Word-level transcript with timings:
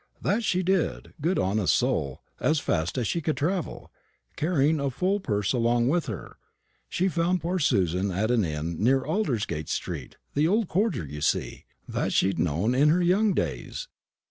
"That 0.19 0.43
she 0.43 0.63
did, 0.63 1.13
good 1.21 1.37
honest 1.37 1.75
soul, 1.75 2.23
as 2.39 2.59
fast 2.59 2.97
as 2.97 3.05
she 3.05 3.21
could 3.21 3.37
travel, 3.37 3.91
carrying 4.35 4.79
a 4.79 4.89
full 4.89 5.19
purse 5.19 5.53
along 5.53 5.89
with 5.89 6.07
her. 6.07 6.37
She 6.89 7.07
found 7.07 7.39
poor 7.41 7.59
Susan 7.59 8.09
at 8.09 8.31
an 8.31 8.43
inn 8.43 8.83
near 8.83 9.05
Aldersgate 9.05 9.69
street 9.69 10.15
the 10.33 10.47
old 10.47 10.67
quarter, 10.67 11.05
you 11.05 11.21
see, 11.21 11.65
that 11.87 12.13
she'd 12.13 12.39
known 12.39 12.73
in 12.73 12.89
her 12.89 13.03
young 13.03 13.35
days. 13.35 13.89